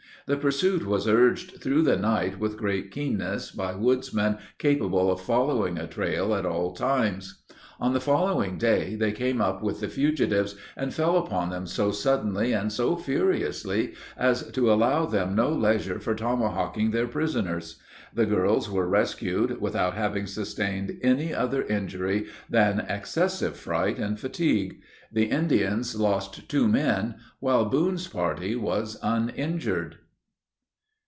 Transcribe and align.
The 0.27 0.37
pursuit 0.37 0.85
was 0.85 1.07
urged 1.09 1.61
through 1.63 1.81
the 1.81 1.97
night 1.97 2.39
with 2.39 2.55
great 2.55 2.89
keenness 2.91 3.49
by 3.51 3.73
woodsmen 3.75 4.37
capable 4.59 5.11
of 5.11 5.19
following 5.19 5.77
a 5.79 5.87
trail 5.87 6.33
at 6.35 6.45
all 6.45 6.71
times. 6.73 7.41
On 7.81 7.93
the 7.93 7.99
following 7.99 8.57
day 8.59 8.95
they 8.95 9.11
came 9.13 9.41
up 9.41 9.61
with 9.63 9.79
the 9.81 9.87
fugitives, 9.89 10.55
and 10.77 10.93
fell 10.93 11.17
upon 11.17 11.49
them 11.49 11.65
so 11.65 11.91
suddenly 11.91 12.53
and 12.53 12.71
so 12.71 12.95
furiously 12.95 13.93
as 14.15 14.49
to 14.51 14.71
allow 14.71 15.05
them 15.07 15.33
no 15.35 15.49
leisure 15.49 15.99
for 15.99 16.13
tomahawking 16.15 16.91
their 16.91 17.07
prisoners. 17.07 17.79
The 18.13 18.27
girls 18.27 18.69
were 18.69 18.87
rescued, 18.87 19.59
without 19.59 19.95
having 19.95 20.27
sustained 20.27 20.97
any 21.01 21.33
other 21.33 21.63
injury 21.63 22.27
than 22.49 22.81
excessive 22.81 23.57
fright 23.57 23.97
and 23.97 24.17
fatigue. 24.19 24.79
The 25.11 25.25
Indians 25.25 25.95
lost 25.99 26.47
two 26.47 26.67
men, 26.69 27.15
while 27.39 27.65
Boone's 27.65 28.07
party 28.07 28.55
was 28.55 28.97
uninjured. 29.03 29.97